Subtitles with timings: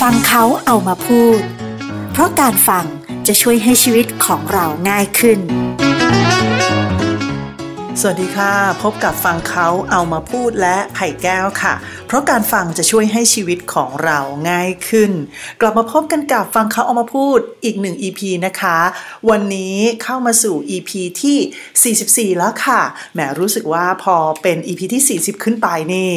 [0.00, 1.40] ฟังเขาเอามาพูด
[2.12, 2.84] เพราะการฟัง
[3.26, 5.38] จะช่วยให้ชีวิตของเราง่ายขึ้น
[8.00, 8.52] สวัสดีค่ะ
[8.82, 11.74] พบกับฟังเขาเอามาพูดและไผ่แก้วค่ะ
[12.06, 14.18] เพราะการฟังจะช่วยให้ชีวิตของเรา
[14.50, 15.12] ง่ายขึ้น
[15.60, 18.78] กลับมาพบกันกับฟังเขาเอามาพูดอีกหนึ่ง EP นะคะ
[19.30, 20.90] วันนี้เข้ามาสู่ EP
[21.22, 22.82] ที่ 44 แล้วค่ะ
[23.12, 26.10] แหมรู้สึกว่าพอเป็น EP ที่ 40 ขึ้นไปนี่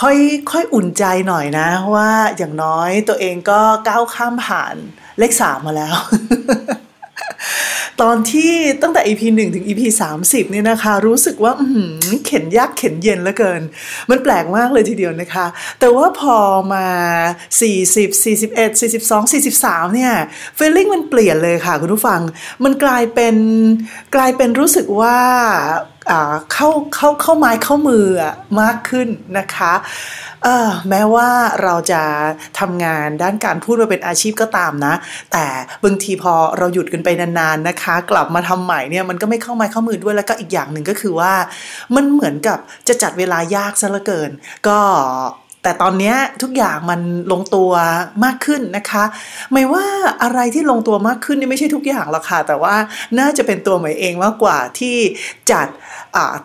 [0.00, 0.16] ค่อย
[0.50, 4.74] ค่อยอุ่นใจหน่อยนะว่าอย่างน้อยตัวเองก็ก้าวข้ามผ่าน
[5.18, 5.96] เลขสามมาแล้ว
[8.00, 9.82] ตอนที่ตั้งแต่ EP 1 ถึง EP
[10.18, 11.52] 30เนี่ยนะคะ รู้สึกว่า
[12.26, 13.62] เข็นยากเข็นเย็นเหลือเกิน
[14.10, 15.46] มันแปลกมากเลยทีเดียวนะคะ
[15.80, 16.36] แต่ว่าพอ
[16.72, 16.86] มา
[17.60, 20.12] 40 41 42 43เนี่ย
[20.58, 22.20] ฟีลลิ่งมันเปลี่ยนเลยค่ะคุณผู้ฟัง
[22.64, 23.36] มันกลายเป็น
[24.14, 25.16] กลายเป็นรู้สึกว่า
[26.52, 28.06] เข้าเข้าเข้าไม้เข้ามือ
[28.60, 29.72] มากขึ้นนะคะ
[30.88, 31.28] แม้ว่า
[31.62, 32.02] เราจะ
[32.58, 34.94] ทำงานด้านการพูดมาเป็นอาชีพก็ตามนะ
[35.32, 35.46] แต่
[35.84, 41.32] บางทีพอเราหยุดกันไปนานๆนะคะกลับมาทำใหม่เนี่ยมันก็ไม่เข้าไม้เข้ามือด้วยแล้วก็อีกอย่างหนึ่งก็คือว่า
[41.94, 44.30] มันเหมือนกับจะจัดเวลายากซะเหลือเกิน
[44.68, 44.78] ก็
[45.64, 47.00] แต่ตอนนี้ทุกอย่างมัน
[47.32, 47.72] ลงตัว
[48.24, 49.04] มากขึ้นนะคะ
[49.52, 49.84] ไม่ว่า
[50.22, 52.76] อะไรที่ลงตัวมากขึ้นนี่ไม่ใช่ทุกอย่างหรอกค่ะ แต่ว่า
[53.18, 54.96] น่าจะเป็นตัวหม่เองมากกว่าที่
[55.50, 55.66] จัด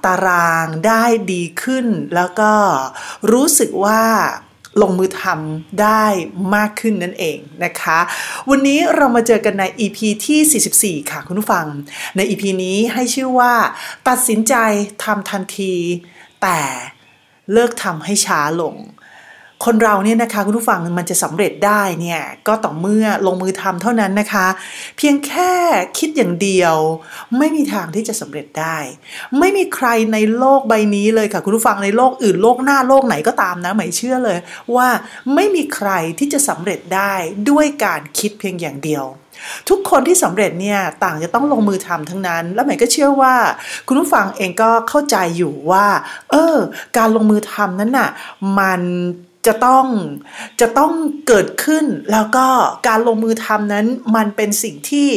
[0.06, 2.52] ตารางได้ดีขึ้น แล้วก็
[3.32, 4.02] รู้สึกว่า
[4.82, 6.06] ลงมือทำได้
[6.56, 8.00] มากขึ้นนั่นเองนะคะ
[8.50, 11.66] วันนี้เรามาเจอกันใน EP ที่ 44 ค่ะคุณผู้ฟัง
[12.16, 13.54] ใน EP นี้ให้ชื่อว่า
[14.08, 14.56] ตัดสินใจ
[15.04, 15.74] ทำทันที
[16.42, 16.60] แต่
[17.54, 18.76] เลิกทำให้ช้าลง
[19.66, 24.48] คนเราเนี่ยนะคะคุณผู้ฟังมันจะสำเร็จได้เนี่ยก็ต่อเมื่อลงมือทำเท่านั้นนะคะ
[24.98, 25.52] เพียงแค่
[25.98, 26.76] คิดอย่างเดียว
[27.38, 28.78] ไม่มีทางที่จะสำเร็จได้
[29.40, 34.38] ไม่มีใครในโลกใบนี้เลยค่ะคุณผู้ฟังในโลกอื่นโลกหน้าโลกไหนก็ตามนะหมายเชื่อเลย
[34.76, 34.88] ว่า
[35.36, 37.14] ไม่มีใครที่จะสำเร็จได้
[37.50, 39.06] ด้วยการคิดเพียงอย่างเดียว
[39.70, 43.36] ทุกคนที่สำเร็จเนี่ยต่างจะต้องลงมือทำทั้งนั้น แล้วหมายก็เชื่อว่า
[43.88, 45.86] คุณผู้ฟังเองก็เข้าใจอยู่ว่า
[46.32, 46.58] เออ
[46.98, 48.10] การลงมือทำนั้นน่ะ
[48.60, 48.82] มัน
[49.48, 49.86] จะต้อง
[50.62, 50.92] จะต้อง
[51.28, 52.48] เกิดขึ้น แล้วก็
[52.88, 53.86] การลงมือทำนั้น
[54.16, 55.08] มันเป็นสิ่งที่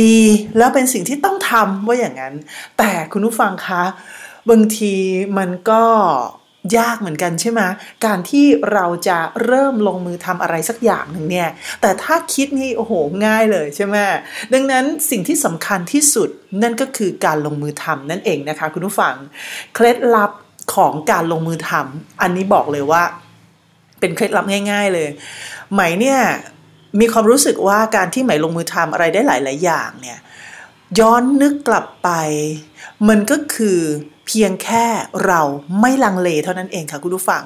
[0.00, 0.18] ดี
[0.58, 2.34] แล้วเป็นสิ่งที่ต้องทำว่าอย่างนั้น
[2.78, 3.82] แต่คุณผู้ฟังคะ
[4.50, 4.94] บางที
[5.38, 5.84] มันก็
[6.78, 7.60] ยากเหมือนกันใช่ไหม
[8.06, 11.48] การที่เราจะเริ่มลงมือทำอะไรสักอย่างหนึ่งเนี่ย
[11.80, 12.92] แต่ถ้าคิดนี่โอ้โห
[13.26, 13.96] ง่ายเลยใช่ไหม
[14.52, 16.28] ดังนั้นสิ่งที่สำคัญที่สุด
[16.62, 19.14] นั่นก็คือการลงมือทำนั่นเองนะคะ คุณผู้ฟัง
[19.74, 20.30] เคล็ดลับ
[20.74, 23.02] ของการลงมือทำอันนี้บอกเลยว่า
[24.02, 25.08] เป็นเคล็ดลับง่าย ๆ เลย
[25.72, 26.20] ไหมเนี่ย
[27.00, 30.18] มีความรู้สึกว่าการที่ไหมลงมือทำอะไรได้หลาย ๆ อย่างเนี่ย
[31.00, 32.10] ย้อนนึกกลับไป
[33.08, 33.80] มันก็คือ
[34.26, 34.86] เพียงแค่
[35.26, 35.40] เรา
[35.80, 37.44] ไม่ลังเลเท่านั้นเองค่ะคุณผู้ฟัง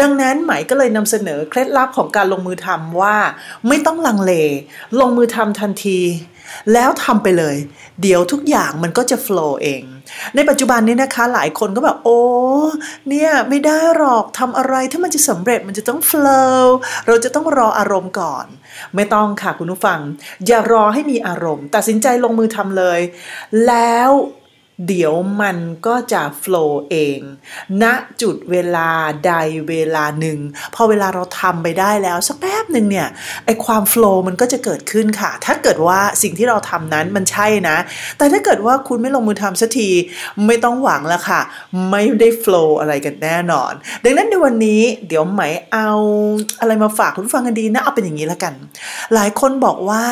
[0.00, 3.16] ดังนั้นไหมก็เลยนำเสนอเคล็ดลับของการลงมือทำว่า
[3.68, 4.32] ไม่ต้องลังเล
[5.00, 6.00] ลงมือทำทันที
[6.72, 7.56] แล้วทำไปเลย
[8.02, 9.82] เดี๋ยวทุกอย่างมันก็จะโฟล์เอง
[10.34, 12.20] ในปัจจุบันนี้นะคะ หลายคนก็แบบโอ้
[13.08, 16.64] เนี่ยไม่ได้หรอกทำอะไรถ้ามันจะสำเร็จมันจะต้อง flow
[17.06, 18.46] เราจะต้องรออารมณ์ก่อน
[18.94, 20.00] ไม่ต้องค่ะคุณผู้ฟัง
[20.46, 23.00] อย่ารอให้มีอารมณ์ ตัดสินใจลงมือทำเลย
[23.66, 24.10] แล้ว
[24.88, 27.20] เดี๋ยวมันก็จะโฟล์เอง
[27.82, 27.84] ณ
[28.22, 28.88] จุดเวลา
[29.26, 29.32] ใด
[29.68, 30.38] เวลาหนึ่ง
[30.74, 33.08] พอเวลาเราทำไปได้แล้ว สักแป๊บหนึ่งเนี่ย
[33.44, 37.76] ไอความโฟล์มันก็จะเกิดขึ้นค่ะ ถ้าเกิดว่าสิ่งที่เราทำนั้นมันใช่นะ
[38.18, 39.88] แต่ถ้าเกิดว่าคุณไม่ลงมือทำสักที
[40.46, 41.40] ไม่ต้องหวังแล้วค่ะ
[41.90, 43.72] ไม่ได้โฟล์อะไรกันแน่นอน
[44.04, 45.42] ดังนั้นในวันนี้เดี๋ยวไหม
[45.72, 45.90] เอา
[46.60, 48.52] อะไรมาฝากคุณฟังกันดีนะเอาเป็นอย่างนี้แล้วกัน
[49.14, 50.04] หลายคนบอกว่า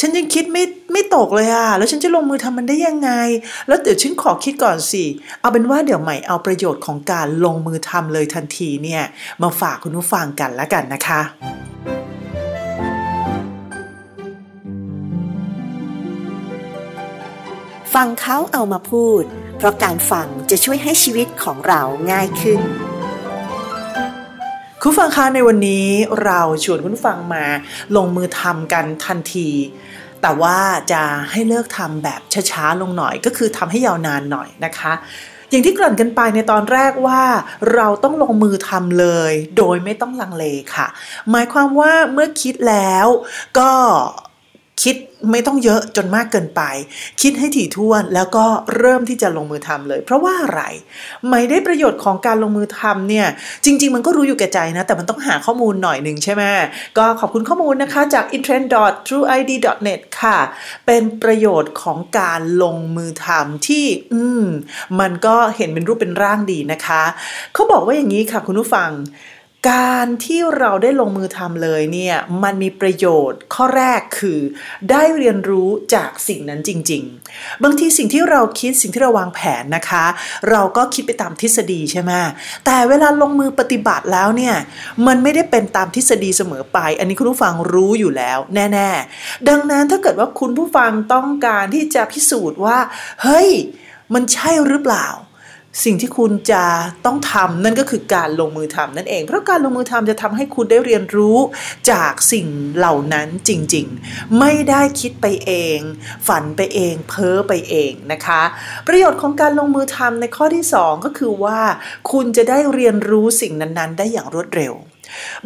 [0.00, 3.10] ฉันยังคิดไม่ไม่ตกเลยอะแล้วฉันจะลงมือทำมันได้ยังไง
[3.68, 5.04] แล้วเดี๋ยวฉันขอคิดก่อนสิ
[5.40, 9.02] เอาเป็นว่าเดี๋ยวใหม่เอาประโยชน์ของการลงมือทำเลยทันทีเนี่ย
[9.42, 11.20] มาฝากคุณผู้ฟังกันแล้วกันนะคะ
[17.94, 19.22] ฟังเขาเอามาพูด
[19.56, 21.80] เพราะการฟังจะช่วยให้ชีวิตของเรา
[22.10, 22.60] ง่ายขึ้น
[24.80, 25.86] คุณฟังคะในวันนี้
[26.24, 27.44] เราชวนคุณฟังมา
[27.96, 29.48] ลงมือทำกันทันที
[30.26, 30.58] แต่ว่า
[30.92, 34.92] จะให้เลิกทำแบบช้าๆลงหน่อย ก็คือทำให้ยาวนานหน่อยนะคะ
[35.50, 37.22] อย่างที่กล่นกันไปในตอนแรกว่า
[37.74, 40.44] เราต้องลงมือทำเลย โดยไม่ต้องลังเล
[40.74, 40.86] ค่ะ
[41.30, 43.06] หมายความว่าเมื่อคิดแล้ว
[43.58, 43.70] ก็
[44.82, 44.96] คิด
[45.30, 46.62] ไม่ต้องเยอะจนมากเกินไป
[47.22, 48.44] คิดให้ถี่ถ้วนแล้วก็
[48.78, 50.62] เริ่มที่จะลงมือทำเลย เพราะว่าอะไร
[51.30, 53.26] ไม่ได้ประโยชน์ของการลงมือทำเนี่ย
[53.64, 56.42] จริง ๆ มันก็รู้อยู่แก่ใจนะ แต่มันต้องหาข้อมูลหน่อยหนึ่งใช่ไหม
[56.98, 60.38] ก็ขอบคุณข้อมูลนะคะจาก intrend.trueid.net ค่ะ
[60.86, 64.44] เป็นประโยชน์ของการลงมือทำที่ อืม
[65.00, 67.02] มันก็เห็นเป็นรูปเป็นร่างดีนะคะ
[67.54, 68.90] เขาบอกว่าอย่างนี้ค่ะคุณผู้ฟัง
[69.70, 74.40] การที่เราได้ลงมือทำเลยเนี่ยมันมีประโยชน์ข้อแรกคือ
[74.90, 77.02] ได้เรียนรู้จากสิ่งนั้นจริง
[77.32, 80.04] ๆ บางทีสิ่งที่เราคิดสิ่งที่เราวางแผนนะคะ
[80.50, 82.12] เราก็คิดไปตามทฤษฎีใช่ไหม
[82.66, 84.54] แต่เวลาลงมือปฏิบัติแล้วเนี่ย
[85.06, 92.78] มันไม่ได้เป็นตามทฤษฎีเสมอไป อันนี้คุณผู้ฟังรู้อยู่แล้วแน่ๆ ดังนั้นถ้าเกิดว่าคุณผู้ฟังต้องการที่จะพิสูจน์ว่า
[93.22, 93.48] เฮ้ย
[94.14, 95.06] มันใช่หรือเปล่า
[95.84, 96.64] สิ่งที่คุณจะ
[97.06, 101.38] ต้องทำนั่นก็คือการลงมือทำนั่นเอง เพราะการลงมือทำจะทำให้คุณได้เรียนรู้
[101.90, 105.78] จากสิ่งเหล่านั้นจริงๆ ไม่ได้คิดไปเอง
[106.28, 108.42] ฝันไปเอง เพ้อไปเองนะคะ
[108.86, 111.60] ประโยชน์ของการลงมือทำในข้อที่ 2 ก็คือว่า
[112.12, 114.74] คุณจะได้เรียนรู้สิ่งนั้นๆ ได้อย่างรวดเร็ว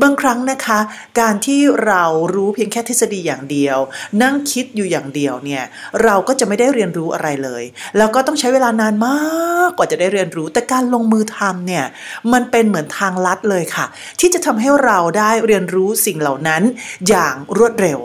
[0.03, 0.79] บางครั้งนะคะ
[1.21, 2.05] การที่เรา
[2.35, 3.79] รู้เพียงแค่ทฤษฎีอย่างเดียว
[4.23, 5.65] นั่งคิดอยู่อย่างเดียวเนี่ย
[6.03, 7.63] เราก็จะไม่ได้เรียนรู้อะไรเลย
[7.97, 11.85] แล้วก็ต้องใช้เวลานานมากกว่าจะได้เรียนรู้ แต่การลงมือทำเนี่ย
[12.33, 13.87] มันเป็นเหมือนทางลัดเลยค่ะ
[14.21, 16.63] ที่จะทำให้เราได้เรียนรู้สิ่งเหล่านั้น
[17.09, 17.99] อย่างรวดเร็ว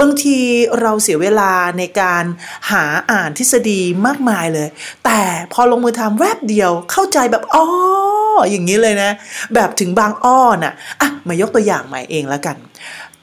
[0.00, 0.38] บางที
[0.80, 2.24] เราเสียเวลาในการ
[2.70, 4.68] หาอ่านทฤษฎีมากมายเลย
[5.04, 5.20] แต่
[5.52, 7.64] พอลงมือทำแวบเดียวเข้าใจแบบอ๋อ
[8.50, 9.10] อย่างนี้เลยนะ
[9.54, 12.56] แบบถึงบางอ้อน่ะอะมายกตัวอย่างใหม่เองแล้วกัน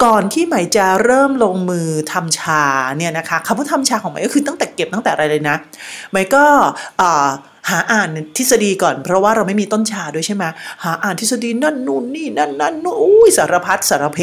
[0.04, 2.64] ก่อนที่ใหม่จะเริ่มลงมือทำชา
[2.98, 5.56] เนี่ยนะคะคำว่าทำชาของใหม่ก็คือตั้งแต่เก็บตั้งแต่อะไรเลยนะ
[6.12, 6.44] ใหม่ก็
[7.69, 10.44] หาอ่านทฤษฎีก่อน เพราะว่าเราไม่มีต้นชาด้วยใช่ไหม
[10.84, 14.20] หาอ่านทฤษฎีนั่นนู่นนี่นั่นนั่นนู่นอุ้ยสารพัดสารเพ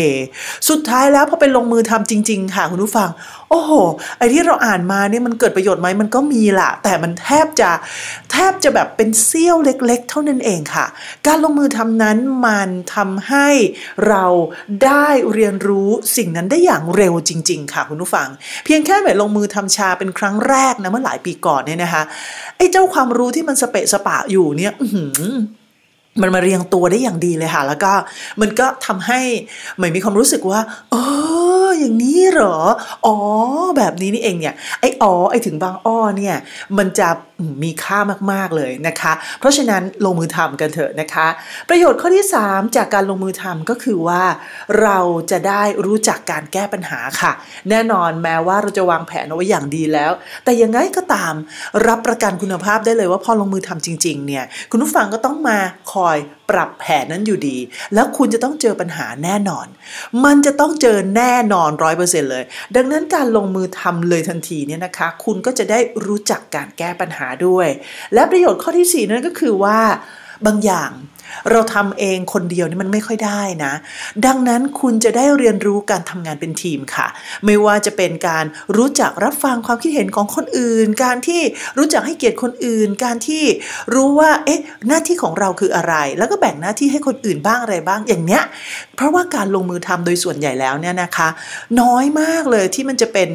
[0.68, 3.08] สุดท้ายแล้วพอไปลงมือทำจริง ๆ ค่ะคุณผู้ฟัง
[3.54, 3.72] อ้โห
[4.18, 7.70] ไอที่เราอ่านมาเนี่ยมันเกิดประโยชน์ไหมมันก็มีละแต่มันแทบจะ
[8.32, 10.86] แทบจะแบบเป็นเสี้ยวเล็ก ๆ เท่านั้นเองค่ะ
[11.26, 13.48] การลงมือทำนั้นมันทำให้
[14.08, 14.24] เรา
[14.84, 18.28] ได้เรียนรู้สิ่งนั้นได้อย่างเร็วจริง ๆ ค่ะคุณผู้ฟัง
[18.64, 22.02] เพียงแค่แบบลงมือทำชาเป็นครั้งแรกนะเมื่อหลายปีก่อนเนี่ยนะคะ
[22.56, 24.72] ไอ้เจ้าความรู้ที่มันสเปะสปะอยู่เนี่ย
[26.22, 27.92] มันมาเรียงตัวได้อย่างดีเลยค่ะ แล้วก็
[28.40, 29.20] มันก็ทำให้
[29.76, 30.60] เหมือนมีความรู้สึกว่า
[30.90, 30.96] เอ
[31.74, 32.56] ออย่างนี้เหรอ
[33.06, 33.16] อ๋อ
[33.76, 36.36] แบบนี้นี่เองเนี่ย ไอ้อ๋อ ไอ้ถึงบางอ้อเนี่ย
[36.78, 37.08] มันจะ
[37.62, 37.98] มีค่า
[38.32, 41.26] มากๆเลยนะคะ เพราะฉะนั้นลงมือทำกันเถอะนะคะ
[41.68, 44.22] ประโยชน์ข้อที่ 3 จากการลงมือทำก็คือว่า
[44.82, 44.98] เรา
[45.30, 47.32] จะได้รู้จักการแก้ปัญหาค่ะ
[47.70, 50.12] แน่นอนแม้ว่าเราจะวางแผนเอาไว้อย่างดีแล้ว
[50.44, 51.34] แต่ยังไงก็ตาม
[51.86, 55.58] รับประกันคุณภาพได้เลยว่าพอลงมือทำจริง ๆ เนี่ย คุณผู้ฟังก็ต้องมา
[55.92, 56.16] คอย
[56.50, 57.58] ปรับแผนนั้นอยู่ดี
[57.94, 59.66] แล้วคุณจะต้องเจอปัญหาแน่นอน
[60.24, 62.44] มันจะต้องเจอแน่นอนร้อยเปอร์เซ็นเลย
[62.76, 67.68] ดังนั้นการลงมือทำเลยทันทีเนี่ยนะคะ คุณก็จะได้รู้จักการแก้ปัญหาด้วย
[68.14, 69.78] และประโยชน์ข้อที่ 4 นั่นก็คือว่า
[70.46, 70.90] บางอย่าง
[71.50, 73.72] เราทำเองคนเดียวนี่มันไม่ค่อยได้นะ
[74.26, 77.06] ดังนั้นคุณจะได้เรียนรู้การทำงานเป็นทีมค่ะ
[77.44, 78.44] ไม่ว่าจะเป็นการ
[78.76, 81.40] รู้จักรับฟังความคิดเห็นของคนอื่น การที่
[81.78, 83.44] รู้จักให้เกียรติคนอื่น การที่
[83.94, 88.42] รู้ว่าเอ๊ะหน้าที่ของเราคืออะไร แล้วก็แบ่งหน้าที่ให้คนอื่นบ้างอะไรบ้างอย่างเนี้ย
[88.96, 91.28] เพราะว่าการลงมือทำโดยส่วนใหญ่แล้วเนี่ยนะคะ
[91.80, 93.30] น้อยมากเลยที่มันจะเป็น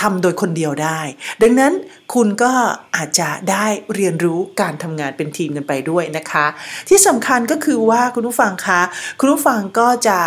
[0.00, 1.00] ทำโดยคนเดียวได้
[1.42, 1.72] ดังนั้น
[2.14, 2.52] คุณก็
[2.96, 6.46] อาจจะได้เรียนรู้การทำงานเป็นทีมกันไปด้วยนะคะ
[6.88, 8.80] ที่สำคัญก็คือว่าคุณผู้ฟังคะ
[9.20, 10.20] คุณผู้ฟังก็จะ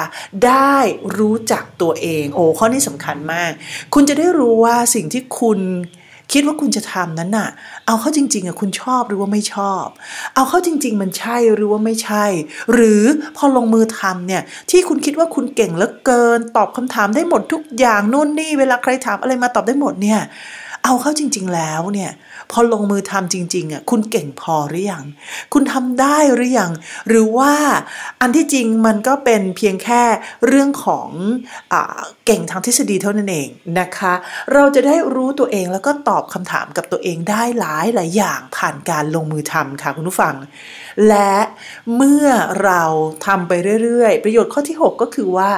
[0.47, 0.75] ได้
[1.17, 3.51] รู้จักตัวเอง โอ้ข้อนี้สำคัญมาก
[3.93, 5.59] คุณจะได้รู้ว่าสิ่งที่คุณ
[6.35, 7.49] คิดว่าคุณจะทำนั้นน่ะ
[7.85, 9.85] เอาเข้าจริงๆอะคุณชอบหรือว่าไม่ชอบ
[10.35, 12.25] เอาเข้าจริง ๆ มันใช่หรือว่าไม่ใช่
[12.73, 13.03] หรือ
[13.37, 20.21] พอลงมือทำเนี่ยที่คุณคิดว่าคุณเก่งเหลือเกิน ตอบคำถามได้หมดทุกอย่างนู่นนี่เวลาใครถามอะไรมาตอบได้หมดเนี่ย
[20.83, 22.11] เอาเข้าจริง ๆ แล้วเนี่ย
[22.51, 25.03] พอลงมือทำจริงๆอะคุณเก่งพอหรือยัง
[25.53, 26.71] คุณทำได้หรือยัง
[27.07, 27.53] หรือว่า
[28.21, 30.03] อันที่จริงมันก็เป็นเพียงแค่
[30.47, 31.09] เรื่องของ
[31.73, 31.75] อ
[32.25, 33.47] เก่งทางทฤษฎีเท่านั้นเอง
[33.79, 34.13] นะคะ
[34.53, 40.35] เราจะได้รู้ตัวเองแล้วก็ตอบคำถามกับตัวเองได้หลายหลายอย่างผ่านการลงมือทำค่ะคุณผู้ฟัง
[41.09, 41.35] และ
[41.95, 42.27] เมื่อ
[42.63, 42.83] เรา
[43.25, 43.53] ทำไป
[43.83, 45.51] เรื่อยๆ ประโยชน์ข้อที่ 6 ก็คือว่า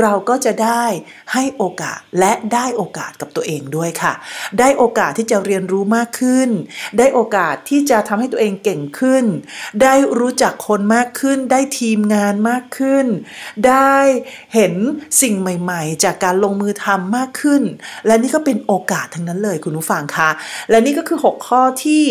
[0.00, 0.84] เราก็จะได้
[1.32, 4.12] ให้โอกาสและได้โอกาสกับตัวเองด้วยค่ะ
[4.58, 6.48] ได้โอกาสที่จะเรียนรู้มากขึ้น
[6.98, 9.24] ได้โอกาสที่จะทำให้ตัวเองเก่งขึ้น
[9.82, 13.06] ได้รู้จักคนมากขึ้น ได้ทีมงานมากขึ้น
[13.68, 13.96] ได้
[14.54, 14.74] เห็น
[15.22, 17.62] สิ่งใหม่ๆ จากการลงมือทำมากขึ้น
[18.06, 20.30] และนี่ก็เป็นโอกาสทั้งนั้นเลยคุณผู้ฟังคะ
[20.70, 22.04] และนี่ก็คือ 6 ข้อที่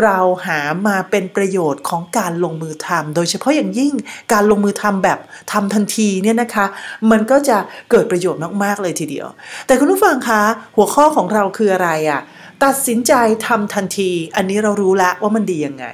[0.00, 3.94] เราหามาเป็นประโยชน์ของการลงมือทำโดยเฉพาะอย่างยิ่ง
[4.32, 5.18] การลงมือทำแบบ
[5.52, 6.66] ทำทันทีเนี่ยนะคะ
[7.10, 7.58] มันก็จะ
[7.90, 9.26] เกิดประโยชน์มากๆเลยทีเดียว
[9.66, 10.42] แต่คุณผู้ฟังคะ
[10.76, 12.20] หัวข้อของเราคืออะไรอะ่ะ
[12.64, 13.12] ตัดสินใจ
[13.46, 15.86] ทำทันที อันนี้เรารู้แล้วว่ามันดียังไง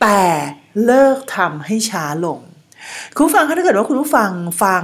[0.00, 0.20] แต่
[0.84, 2.40] เลิกทำให้ช้าลง
[3.14, 4.30] คุณผู้ฟังคะถ้าเกิดว่าคุณผู้ฟัง
[4.62, 4.82] ฟัง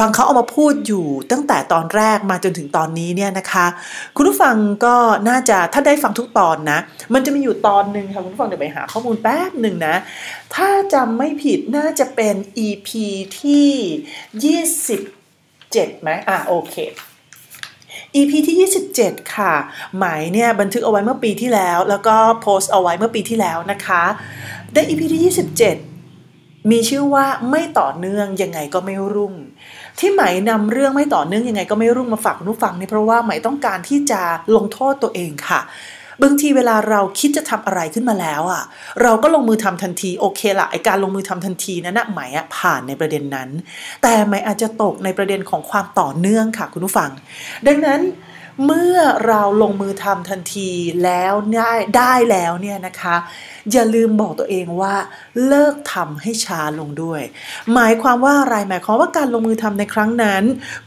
[0.00, 3.66] ฟังเขาเอามาพูดอยู่ตั้งแต่ตอนแรกมาจนถึงตอนนี้เนี่ยนะคะ
[4.16, 4.96] คุณผู้ฟังก็
[5.28, 6.78] น่าจะถ้าได้ฟังทุกตอนนะ
[7.14, 9.94] มันจะมีอยู่ตอนหนึ่งค่ะคุณผู้ฟังเดี๋ยวไปหาข้อมูลแป๊บหนึ่งนะ
[10.54, 12.34] ถ้าจำไม่ผิดน่าจะเป็น
[12.66, 12.88] EP
[13.40, 16.74] ที่ 27ไหมอะโอเค
[18.16, 19.54] EP ที่ 27 ค่ะ
[19.98, 24.02] หมายเนี่ยบันทึกเอาไว้เมื่อปีที่แล้ว แล้วก็โพสต์เอาไว้เมื่อปีที่แล้วนะคะ
[24.74, 29.34] ได้ EP ที่ 27 มีชื่อว่าไม่ต่อเนื่องยังไงก็ไม่รุ่ง
[30.00, 34.20] ที่ไหมนำเรื่องไม่ต่อเนื่องยังไงก็ไม่รุ่งมาฝากคุณผู้ฟังนี่เพราะว่าไหมต้องการที่จะ
[34.56, 35.60] ลงโทษตัวเองค่ะ
[36.22, 38.62] บางทีเวลาเราคิดจะทำอะไรขึ้นมาแล้วอะ
[39.02, 43.48] เราก็ลงมือทำทันทีโอเคละไอการลงมือทำทันทีนั้นนะหมายอะผ่านในประเด็นนั้น
[44.02, 47.10] แต่หมายอาจจะตกในประเด็นของความต่อเนื่องค่ะคุณผู้ฟัง
[47.66, 48.00] ดังนั้น
[48.66, 50.70] เมื่อเราลงมือทำทันที
[51.04, 53.16] แล้วได้ได้แล้วเนี่ยนะคะ
[53.72, 54.94] อย่าลืมบอกตัวเองว่า
[55.46, 57.22] เลิกทำให้ช้าลงด้วย
[57.74, 60.42] หมายความว่าอะไรหมายความว่าการลงมือทำในครั้งนั้น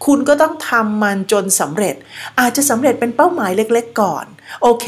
[0.06, 1.96] คุณก็ต้องทำมันจนสำเร็จ
[2.40, 4.26] อาจจะสำเร็จเป็นเป้าหมายเล็ก ๆ ก่อน
[4.62, 4.86] โอเค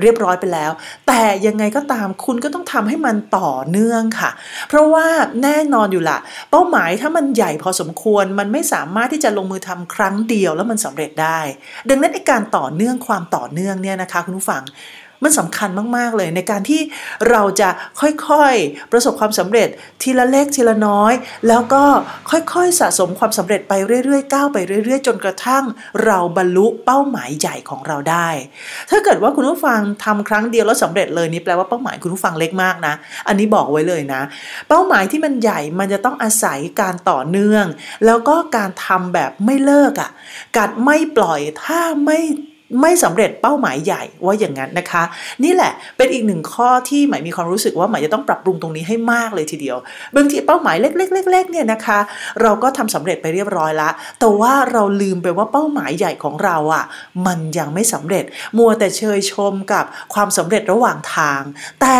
[0.00, 0.70] เรียบร้อยไปแล้ว
[1.06, 4.30] แต่ยังไงก็ตามคุณก็ต้องทำให้มันต่อเนื่องค่ะ
[4.68, 5.06] เพราะว่า
[5.42, 6.18] แน่นอนอยู่ละ
[6.50, 11.40] เป้าหมายถ้ามันใหญ่พอสมควรมันไม่สามารถที่จะลงมือทำครั้งเดียวแล้วมันสำเร็จได้
[11.88, 14.62] ดังนั้นการต่อเนื่องความต่อเนื่องเนี่ยนะคะคุณผู้ฟัง
[15.22, 16.80] มันสำคัญมาก ๆ เลยในการที่
[17.30, 17.68] เราจะ
[18.00, 19.68] ค่อยๆ ประสบความสำเร็จ
[20.02, 21.12] ทีละเล็กทีละน้อย
[21.48, 21.84] แล้วก็
[22.30, 23.72] ค่อยๆ สะสมความสำเร็จไป
[24.04, 25.64] เรื่อยๆก้าวไปเรื่อย ๆ จนกระทั่ง
[26.04, 28.28] เราบรรลุเป้าหมายใหญ่ของเราได้
[28.90, 32.94] ถ้าเกิดว่าคุณผู้ฟังทำครั้งเดียวแล้วสำเร็จเลยนี่แปลว่าเป้าหมายคุณผู้ฟังเล็กมากนะ
[33.28, 34.22] อันนี้บอกไว้เลยนะ
[34.68, 37.64] เป้าหมายที่มันใหญ่มันจะต้องอาศัยการต่อเนื่อง
[38.06, 40.10] แล้วก็การทำแบบไม่เลิกอะ่ะ
[40.56, 42.20] กัดไม่ปล่อยถ้าไม่
[42.80, 45.02] ไม่สำเร็จเป้าหมายใหญ่ว่าอย่างนั้นนะคะ
[45.44, 49.76] นี่แหละเป็นอีกหนึ่งข้อที่หมายมีความรู้สึกว่าหมายจะต้องปรับปรุงตรงนี้ให้มากเลยทีเดียว
[50.16, 51.98] บางทีเป้าหมายเล็กๆๆเนี่ยนะคะ
[52.42, 56.84] เราก็ทำสำเร็จไปเรียบร้อยละแต่ว่าเราลืมไปว่าเป้าหมายใหญ่ของเราอะ่ะ
[57.26, 58.24] มันยังไม่สำเร็จ
[58.58, 61.42] มัวแต่เชยชมกับความสำเร็จระหว่างทาง
[61.80, 61.98] แต่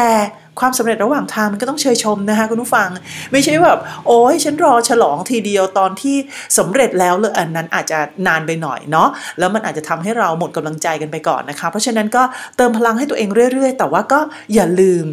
[0.60, 2.88] ความสำเร็จระหว่างทางมันก็ต้องเชยชมนะคะคุณผู้ฟัง
[3.32, 6.16] ไม่ใช่แบบโอ้ยฉันรอฉลองทีเดียวตอนที่
[6.58, 9.08] สำเร็จแล้วเลยอันนั้นอาจจะนานไปหน่อยเนาะ
[9.38, 12.22] แล้วมันอาจจะทำให้เราหมดกำลังใจกันไปก่อนนะคะ เพราะฉะนั้นก็
[12.56, 14.20] เติมพลังให้ตัวเองเรื่อย ๆ แต่ว่าก็
[14.54, 15.06] อย่าลืม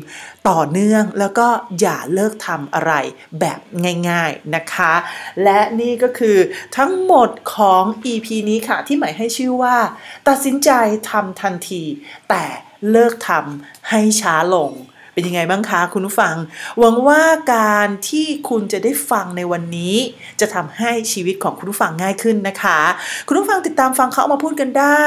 [0.50, 1.48] ต่อเนื่องแล้วก็
[1.82, 2.94] อย่าเลิกทำอะไร
[3.40, 3.60] แบบ
[4.10, 4.94] ง่าย ๆนะคะ
[5.44, 6.38] และนี่ก็คือ
[6.78, 9.76] ทั้งหมดของ EP นี้ค่ะ ที่หมายให้ชื่อว่า
[10.28, 10.70] ตัดสินใจ
[11.12, 11.84] ทำทันที
[12.30, 12.44] แต่
[12.92, 14.72] เลิกทำให้ช้าลง
[15.14, 16.36] เป็นยังไงบ้างคะคุณผู้ฟัง
[16.80, 17.22] หวังว่า
[17.54, 19.96] การที่คุณจะได้ฟังในวันนี้
[20.42, 22.80] จะทำให้ชีวิตของคุณผู้ฟังง่ายขึ้นนะคะ
[23.28, 25.06] คุณผู้ฟังติดตามฟังเขาเอามาพูดกันได้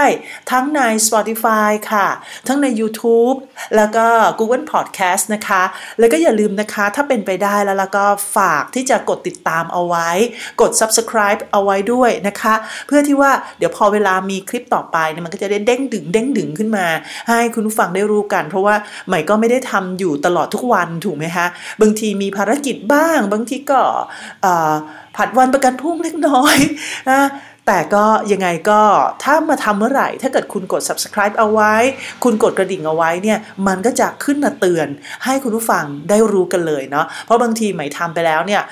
[0.51, 2.09] ทั้งใน Spotify ค่ะ
[2.49, 3.37] ทั้งใน YouTube
[3.77, 4.07] แล้วก็
[4.39, 5.63] Google Podcast นะคะ
[5.99, 8.05] แล้วก็อย่าลืมนะคะถ้าเป็นไปได้แล้วแล้วก็
[8.37, 10.09] ฝากที่จะกดติดตามเอาไว้
[10.61, 12.55] กด subscribe เอาไว้ด้วยนะคะ
[12.87, 16.87] เพื่อที่ว่าเดี๋ยวพอเวลามีคลิปต่อไปเนี่ยมันก็จะได้เด้งดึงเด้งดึงขึ้นมา
[17.29, 18.75] ให้คุณผู้ฟังได้รู้กัน เพราะว่า
[19.09, 21.47] ใหม่ก็ไม่ได้ทำอยู่ตลอดทุกวันถูกไหมฮะ
[21.81, 23.81] บางทีมีภารกิจบ้าง บางทีก็
[25.17, 26.57] ผัดวันประกันพรุ่งเล็กน้อย
[27.11, 27.23] นะ
[27.67, 28.81] แต่ก็ยังไงก็
[29.23, 31.75] ถ้ามาทำเมื่อไหร่ ถ้าเกิดคุณกด subscribe เอาไว้
[32.25, 34.89] คุณกดกระดิ่งเอาไว้เนี่ยมันก็จะขึ้นมาเตือน
[35.25, 38.63] ให้คุณผู้ฟังได้รู้กันเลยเนาะเพราะบางทีใหม่ทำไปแล้วเนี่ย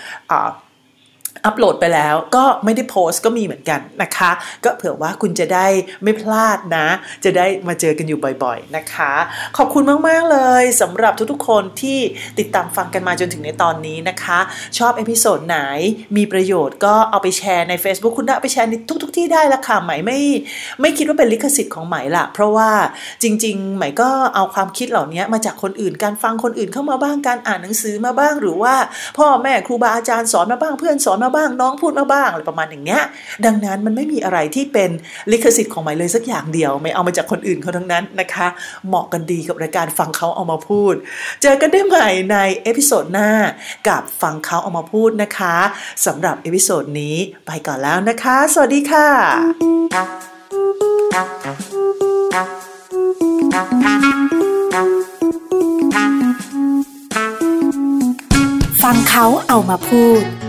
[1.47, 4.31] อัปโหลดไปแล้วก็ไม่ได้โพสต์ก็มีเหมือนกันนะคะ
[4.65, 5.67] ก็เผื่อว่าคุณจะได้
[6.03, 6.87] ไม่พลาดนะ
[7.25, 9.13] จะได้มาเจอกันอยู่บ่อยๆนะคะ
[9.57, 11.99] ขอบคุณมากๆเลยสำหรับทุกๆคนที่
[12.39, 14.39] ติดตามฟังกันมาจนถึงในตอนนี้นะคะ
[14.79, 15.59] ชอบ episode ไหน
[16.17, 20.21] มีประโยชน์ก็เอาไปแชร์ใน Facebook คุณได้ไปแชร์ในทุก ๆ ที่ได้ละค่ะใหมไม่
[20.81, 22.71] ไม่คิดว่าเป็นลิขสิทธิ์ของใหมละเพราะว่า
[23.23, 28.75] จริงๆใหมก็เอาความคิดเหล่านี้มาจากคนอื่นการฟังคนอื่นเขามาบ้างการอ่านหนังสือมาบ้างหรือว่า
[29.19, 33.03] พ่อแม่ครูบาอาจารย์สอนมาบ้างเพื่อนสอนมาบ้าง น้องพูดมาบ้างอะไรประมาณอย่างเงี้ย
[33.45, 34.91] ดังนั้นมันไม่มีอะไรที่เป็น
[35.33, 38.47] ลิขสิทธิ์ของใหมเลยสักอย่างเดียว ใหมเอามาจากคนอื่นเขาทั้งนั้นนะคะ
[38.87, 40.95] เหมาะกันดีกับรายการฟังเขาเอามาพูด
[41.43, 43.31] เจอกันได้ใหม่ใน episode หน้า
[43.89, 45.57] กับฟังเขาเอามาพูดนะคะ
[46.07, 49.09] สำหรับ episode นี้ไปก่อนแล้วนะคะ สวัสดีค่ะ
[58.83, 60.44] ฟังเขาเอามาพูด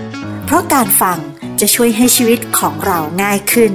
[0.55, 1.19] ราะการฟัง
[1.59, 3.71] จะช่วยให้ชีวิตของเราง่ายขึ้น